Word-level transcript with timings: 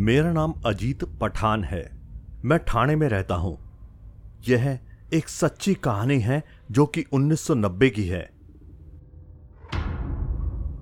मेरा 0.00 0.32
नाम 0.32 0.54
अजीत 0.66 1.04
पठान 1.04 1.64
है। 1.64 1.98
मैं 2.44 2.58
ठाणे 2.58 2.96
में 2.96 3.08
रहता 3.08 3.34
हूँ। 3.34 3.58
यह 4.48 4.78
एक 5.12 5.28
सच्ची 5.28 5.74
कहानी 5.74 6.20
है 6.20 6.44
जो 6.70 6.86
कि 6.86 7.04
1990 7.12 7.90
की 7.90 8.04
है। 8.04 8.22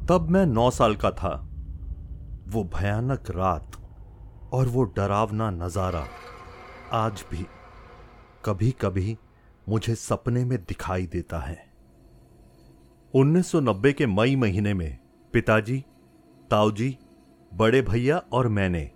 तब 0.07 0.27
मैं 0.31 0.47
नौ 0.47 0.71
साल 0.71 0.97
का 0.97 1.11
था। 1.11 1.31
वो 2.49 2.65
भयानक 2.65 3.31
रात 3.31 3.77
और 4.53 4.67
वो 4.67 4.85
डरावना 4.85 5.51
नज़ारा 5.51 6.07
आज 6.93 7.25
भी 7.31 7.47
कभी 8.45 8.71
कभी 8.71 9.17
मुझे 9.69 9.95
सपने 9.95 10.45
में 10.45 10.59
दिखाई 10.59 11.07
देता 11.07 11.39
है। 11.39 11.59
1990 13.15 13.93
के 13.93 14.07
मई 14.07 14.37
महीने 14.37 14.75
में 14.75 14.99
पिताजी, 15.33 15.85
ताऊजी, 16.51 16.99
बड़े 17.55 17.83
भैया 17.83 18.17
और 18.33 18.49
मैंने 18.49 18.91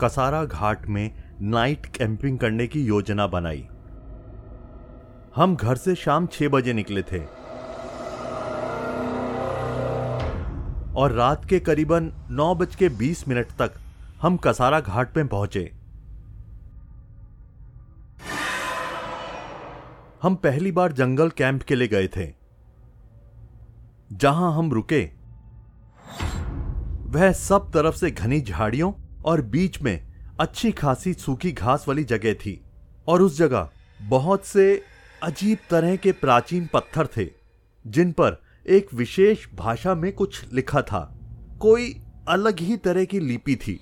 कसारा 0.00 0.44
घाट 0.44 0.86
में 0.86 1.10
नाइट 1.40 1.86
कैंपिंग 1.86 2.38
करने 2.38 2.66
की 2.66 2.84
योजना 2.84 3.26
बनाई। 3.26 3.68
हम 5.36 5.56
घर 5.56 5.76
से 5.76 5.94
शाम 5.94 6.26
छह 6.26 6.48
बजे 6.48 6.72
निकले 6.72 7.02
थे। 7.02 7.18
और 10.96 11.12
रात 11.12 11.44
के 11.44 11.60
करीबन 11.60 12.12
नौ 12.30 12.54
बज 12.54 12.74
के 12.74 12.88
बीस 12.88 13.28
मिनट 13.28 13.46
तक 13.46 13.74
हम 14.22 14.36
कसारा 14.36 14.80
घाट 14.80 15.16
में 15.16 15.28
पहुँचे। 15.28 15.72
हम 20.22 20.34
पहली 20.34 20.72
बार 20.72 20.92
जंगल 20.92 21.30
कैंप 21.30 21.62
के 21.62 21.74
लिए 21.74 21.88
गए 21.88 22.08
थे। 22.08 22.32
जहाँ 24.12 24.52
हम 24.54 24.72
रुके, 24.72 25.10
वह 27.10 27.32
सब 27.32 27.70
तरफ़ 27.72 27.96
से 27.96 28.10
घनी 28.10 28.40
झाड़ियों 28.40 28.92
और 29.24 29.42
बीच 29.42 29.82
में 29.82 30.12
अच्छी 30.40 30.72
खासी 30.72 31.14
सूखी 31.14 31.52
घास 31.52 31.84
वाली 31.88 32.04
जगह 32.04 32.34
थी। 32.34 32.64
और 33.08 33.22
उस 33.22 33.38
जगह 33.38 33.70
बहुत 34.02 34.44
से 34.44 34.82
अजीब 35.22 35.58
तरह 35.70 35.96
के 35.96 36.12
प्राचीन 36.12 36.68
पत्थर 36.72 37.06
थे, 37.06 37.26
जिन 37.86 38.12
पर 38.12 38.42
एक 38.68 38.94
विशेष 38.94 39.46
भाषा 39.54 39.94
में 39.94 40.12
कुछ 40.12 40.52
लिखा 40.52 40.82
था। 40.82 41.20
कोई 41.60 42.02
अलग 42.28 42.60
ही 42.60 42.76
तरह 42.76 43.04
की 43.04 43.20
लिपि 43.20 43.56
थी। 43.56 43.80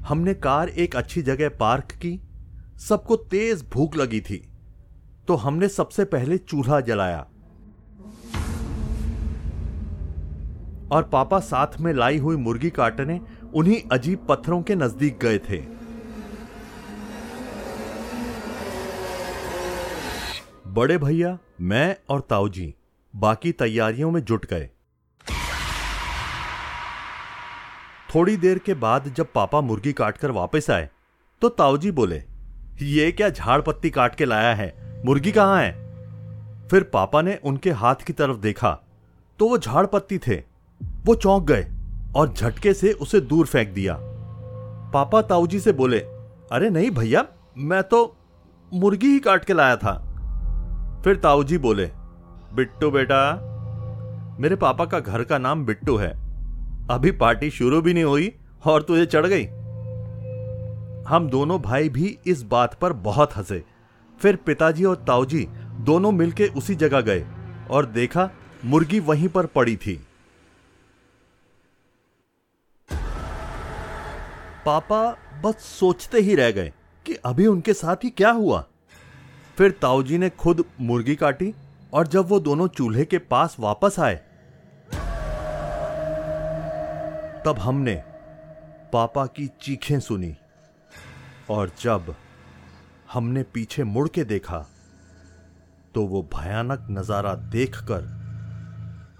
हमने 0.00 0.34
कार 0.34 0.68
एक 0.68 0.96
अच्छी 0.96 1.22
जगह 1.22 1.48
पार्क 1.48 1.84
की। 1.84 2.20
सबको 2.78 3.16
तेज 3.16 3.64
भूख 3.72 3.96
लगी 3.96 4.20
थी। 4.20 4.52
तो 5.28 5.34
हमने 5.34 5.68
सबसे 5.68 6.04
पहले 6.04 6.38
चूल्हा 6.38 6.80
जलाया। 6.80 7.26
और 10.92 11.02
पापा 11.02 11.38
साथ 11.40 11.80
में 11.80 11.92
लाई 11.92 12.18
हुई 12.18 12.36
मुर्गी 12.36 12.70
काटने 12.70 13.20
उन्हीं 13.54 13.80
अजीब 13.92 14.26
पत्थरों 14.28 14.62
के 14.62 14.74
नज़दीक 14.74 15.18
गए 15.18 15.38
थे। 15.40 15.58
बड़े 20.68 20.96
भैया, 20.98 21.38
मैं 21.60 21.96
और 22.08 22.20
ताऊजी 22.20 22.74
बाकी 23.14 23.52
तैयारियों 23.52 24.10
में 24.10 24.20
जुट 24.20 24.46
गए। 24.46 24.68
थोड़ी 28.08 28.36
देर 28.36 28.58
के 28.58 28.74
बाद 28.76 29.12
जब 29.16 29.32
पापा 29.34 29.60
मुर्गी 29.60 29.92
काटकर 29.92 30.30
वापस 30.30 30.70
आए 30.70 30.88
तो 31.42 31.48
ताऊजी 31.48 31.90
बोले, 31.90 32.22
ये 32.82 33.10
क्या 33.12 33.28
झाड़ 33.30 33.60
पत्ती 33.60 33.90
काट 33.90 34.14
के 34.14 34.24
लाया 34.24 34.54
है? 34.54 35.02
मुर्गी 35.06 35.32
कहाँ 35.32 35.60
है? 35.62 35.72
फिर 36.68 36.82
पापा 36.84 37.22
ने 37.22 37.38
उनके 37.44 37.70
हाथ 37.72 38.04
की 38.06 38.12
तरफ़ 38.12 38.36
देखा 38.38 38.70
तो 39.40 39.48
वो 39.48 39.58
झाड़ 39.58 39.84
पत्ती 39.86 40.18
थे। 40.18 40.36
वो 41.08 41.14
चौंक 41.14 41.42
गए 41.42 41.66
और 42.16 42.32
झटके 42.32 42.74
से 42.74 42.92
उसे 42.92 43.20
दूर 43.20 43.46
फेंक 43.46 43.68
दिया। 43.68 43.96
पापा 44.92 45.22
ताऊजी 45.22 45.60
से 45.60 45.72
बोले, 45.72 45.98
अरे 46.52 46.70
नहीं 46.70 46.90
भैया, 46.90 47.24
मैं 47.58 47.82
तो 47.82 48.16
मुर्गी 48.74 49.06
ही 49.06 49.18
काट 49.18 49.44
के 49.44 49.52
लाया 49.52 49.76
था। 49.76 49.92
फिर 51.04 51.16
ताऊजी 51.16 51.58
बोले, 51.58 51.86
बिट्टू 52.54 52.90
बेटा, 52.90 53.20
मेरे 54.40 54.56
पापा 54.56 54.84
का 54.84 55.00
घर 55.00 55.24
का 55.24 55.38
नाम 55.38 55.64
बिट्टू 55.66 55.96
है। 55.96 56.10
अभी 56.90 57.10
पार्टी 57.10 57.50
शुरू 57.50 57.80
भी 57.82 57.94
नहीं 57.94 58.04
हुई 58.04 58.32
और 58.66 58.82
तुझे 58.82 59.06
चढ़ 59.06 59.26
गई। 59.26 59.44
हम 61.08 61.28
दोनों 61.30 61.60
भाई 61.62 61.88
भी 61.88 62.18
इस 62.26 62.42
बात 62.42 62.74
पर 62.74 62.92
बहुत 62.92 63.36
हंसे। 63.36 63.64
फिर 64.22 64.36
पिताजी 64.36 64.84
और 64.84 64.96
ताऊजी 64.96 65.48
दोनों 65.80 66.12
मिलकर 66.12 66.44
उसी 66.56 66.74
जगह 66.74 67.00
गए 67.00 67.24
और 67.70 67.86
देखा 67.86 68.30
मुर्गी 68.64 69.00
वहीं 69.00 69.28
पर 69.28 69.46
पड़ी 69.46 69.76
थी। 69.76 70.04
पापा 74.68 75.02
बस 75.42 75.62
सोचते 75.64 76.20
ही 76.20 76.34
रह 76.34 76.50
गए 76.50 76.72
कि 77.06 77.14
अभी 77.26 77.46
उनके 77.46 77.74
साथ 77.74 78.04
ही 78.04 78.10
क्या 78.10 78.30
हुआ। 78.30 78.64
फिर 79.58 79.70
ताऊजी 79.82 80.18
ने 80.18 80.28
खुद 80.30 80.64
मुर्गी 80.80 81.14
काटी 81.16 81.52
और 81.92 82.06
जब 82.06 82.28
वो 82.28 82.40
दोनों 82.40 82.66
चूल्हे 82.68 83.04
के 83.04 83.18
पास 83.30 83.56
वापस 83.60 83.98
आए, 84.00 84.16
तब 87.44 87.58
हमने 87.58 87.94
पापा 88.92 89.26
की 89.26 89.46
चीखें 89.62 89.98
सुनी 90.00 90.34
और 91.50 91.70
जब 91.82 92.14
हमने 93.12 93.42
पीछे 93.42 93.84
मुड़ 93.84 94.08
के 94.08 94.24
देखा 94.26 94.64
तो 95.94 96.06
वो 96.06 96.22
भयानक 96.34 96.86
नज़ारा 96.90 97.34
देखकर 97.52 98.02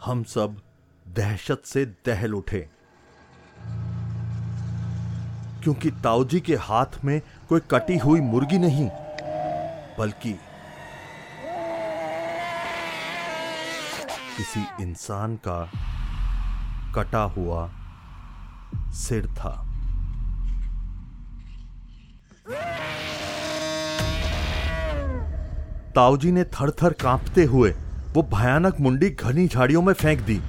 हम 0.04 0.22
सब 0.28 0.60
दहशत 1.06 1.62
से 1.64 1.84
दहल 2.06 2.34
उठे। 2.34 2.68
क्योंकि 5.64 5.90
ताऊजी 6.04 6.40
के 6.40 6.56
हाथ 6.56 7.04
में 7.04 7.20
कोई 7.48 7.60
कटी 7.70 7.96
हुई 7.98 8.20
मुर्गी 8.20 8.58
नहीं, 8.58 8.88
बल्कि 9.98 10.32
किसी 14.36 14.60
इंसान 14.82 15.36
का 15.46 15.60
कटा 16.94 17.22
हुआ 17.36 17.70
सिर 18.96 19.26
था। 19.28 19.54
ताऊजी 25.94 26.30
ने 26.32 26.44
थर 26.44 26.70
थर 26.82 26.92
कांपते 26.92 27.44
हुए 27.44 27.70
वो 28.14 28.22
भयानक 28.32 28.80
मुंडी 28.80 29.10
घनी 29.10 29.46
झाड़ियों 29.48 29.82
में 29.82 29.92
फेंक 29.94 30.20
दी 30.20 30.40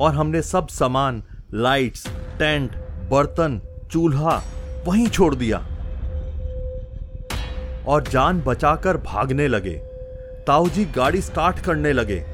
और 0.00 0.14
हमने 0.14 0.42
सब 0.42 0.68
सामान, 0.68 1.22
लाइट्स, 1.54 2.06
टेंट, 2.38 2.76
बर्तन 3.10 3.60
चूल्हा 3.94 4.42
वहीं 4.84 5.08
छोड़ 5.08 5.34
दिया। 5.34 5.58
और 7.86 8.02
जान 8.02 8.40
बचाकर 8.40 8.96
भागने 8.96 9.48
लगे। 9.48 9.74
ताऊजी 10.46 10.84
गाड़ी 10.84 11.20
स्टार्ट 11.20 11.58
करने 11.58 11.92
लगे। 11.92 12.24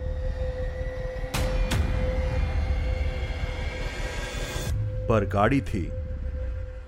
पर 5.09 5.25
गाड़ी 5.25 5.60
थी 5.60 5.88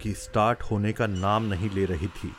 कि 0.02 0.12
स्टार्ट 0.12 0.62
होने 0.62 0.92
का 0.92 1.06
नाम 1.06 1.44
नहीं 1.44 1.70
ले 1.70 1.84
रही 1.84 2.06
थी। 2.06 2.32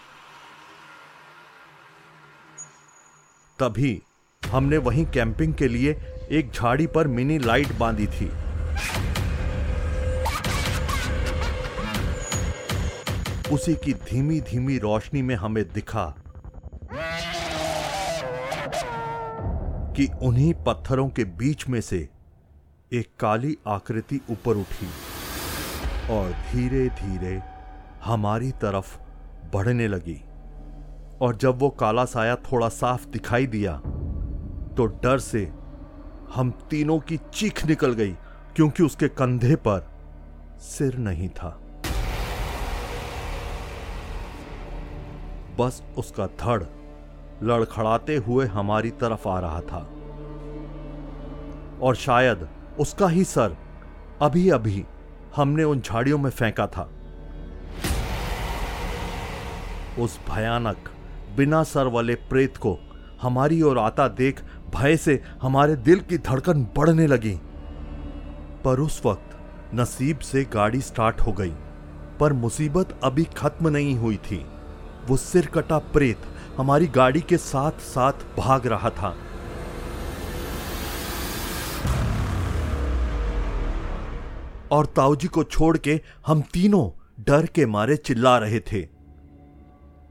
तभी 3.59 4.01
हमने 4.45 4.77
वहीं 4.77 5.05
कैंपिंग 5.05 5.53
के 5.53 5.67
लिए 5.67 5.91
एक 6.31 6.51
झाड़ी 6.51 6.87
पर 6.87 7.07
मिनी 7.07 7.37
लाइट 7.37 7.73
बांधी 7.73 8.07
थी। 8.07 8.31
उसी 13.51 13.73
की 13.75 13.93
धीमी 13.93 14.39
धीमी 14.41 14.77
रोशनी 14.77 15.21
में 15.21 15.35
हमें 15.35 15.63
दिखा 15.73 16.05
कि 19.95 20.07
उन्हीं 20.21 20.53
पत्थरों 20.65 21.07
के 21.09 21.23
बीच 21.39 21.67
में 21.67 21.79
से 21.81 21.97
एक 22.91 23.07
काली 23.19 23.57
आकृति 23.67 24.19
ऊपर 24.31 24.57
उठी 24.57 24.87
और 26.13 26.31
धीरे 26.51 26.87
धीरे 27.01 27.41
हमारी 28.03 28.51
तरफ़ 28.51 28.97
बढ़ने 29.53 29.87
लगी। 29.87 30.19
और 31.21 31.35
जब 31.35 31.59
वो 31.59 31.69
काला 31.69 32.05
साया 32.05 32.35
थोड़ा 32.45 32.69
साफ़ 32.69 33.07
दिखाई 33.07 33.47
दिया 33.47 33.75
तो 34.77 34.85
डर 35.03 35.19
से 35.19 35.43
हम 36.35 36.51
तीनों 36.69 36.99
की 36.99 37.17
चीख 37.33 37.65
निकल 37.65 37.93
गई, 37.93 38.13
क्योंकि 38.55 38.83
उसके 38.83 39.07
कंधे 39.09 39.55
पर 39.55 39.87
सिर 40.61 40.97
नहीं 40.97 41.29
था। 41.29 41.59
बस 45.59 45.81
उसका 45.97 46.25
धड़ 46.25 46.63
लड़खड़ाते 47.43 48.15
हुए 48.17 48.45
हमारी 48.47 48.89
तरफ़ 48.91 49.27
आ 49.27 49.39
रहा 49.39 49.61
था। 49.61 49.87
और 51.81 51.95
शायद 51.95 52.47
उसका 52.79 53.07
ही 53.07 53.23
सर 53.23 53.55
अभी 54.21 54.49
अभी 54.49 54.83
हमने 55.35 55.63
उन 55.63 55.79
झाड़ियों 55.79 56.17
में 56.17 56.29
फेंका 56.29 56.67
था। 56.67 56.89
उस 59.99 60.19
भयानक, 60.29 60.89
बिना 61.37 61.63
सर 61.63 61.87
वाले 61.87 62.15
प्रेत 62.15 62.57
को 62.57 62.77
हमारी 63.21 63.61
ओर 63.61 63.79
आता 63.79 64.07
देख 64.07 64.41
भय 64.75 64.97
से 64.97 65.21
हमारे 65.41 65.75
दिल 65.75 65.99
की 65.99 66.17
धड़कन 66.17 66.63
बढ़ने 66.77 67.07
लगी। 67.07 67.39
पर 68.63 68.79
उस 68.79 69.01
वक्त 69.05 69.37
नसीब 69.75 70.19
से 70.19 70.43
गाड़ी 70.43 70.81
स्टार्ट 70.81 71.21
हो 71.21 71.31
गई, 71.31 71.53
पर 72.19 72.33
मुसीबत 72.33 72.99
अभी 73.03 73.23
खत्म 73.23 73.67
नहीं 73.67 73.95
हुई 73.95 74.17
थी। 74.17 74.45
वो 75.07 75.17
सिर 75.17 75.45
कटा 75.45 75.77
प्रेत 75.93 76.21
हमारी 76.57 76.87
गाड़ी 76.87 77.21
के 77.21 77.37
साथ 77.37 77.79
साथ 77.81 78.25
भाग 78.37 78.67
रहा 78.67 78.89
था। 78.89 79.15
और 84.71 84.85
ताऊजी 84.85 85.27
को 85.27 85.43
छोड़ 85.43 85.77
के 85.77 85.99
हम 86.27 86.41
तीनों 86.53 86.89
डर 87.23 87.45
के 87.45 87.65
मारे 87.65 87.95
चिल्ला 87.97 88.37
रहे 88.37 88.59
थे। 88.59 88.87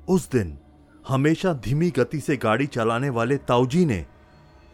उस 0.09 0.31
दिन 0.31 0.59
हमेशा 1.09 1.53
धीमी 1.55 1.91
गति 1.91 2.21
से 2.21 2.37
गाड़ी 2.37 2.67
चलाने 2.67 3.11
वाले 3.11 3.37
ताऊजी 3.37 3.85
ने 3.87 4.05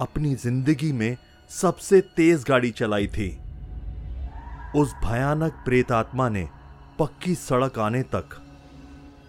अपनी 0.00 0.34
ज़िंदगी 0.34 0.92
में 0.92 1.16
सबसे 1.50 2.00
तेज 2.16 2.44
गाड़ी 2.48 2.70
चलाई 2.70 3.06
थी। 3.06 3.30
उस 4.76 4.94
भयानक 5.04 5.62
प्रेतात्मा 5.64 6.28
ने 6.28 6.48
पक्की 6.98 7.34
सड़क 7.34 7.78
आने 7.78 8.02
तक 8.14 8.40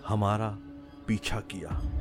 हमारा 0.07 0.57
पीछा 1.09 1.39
किया। 1.39 1.98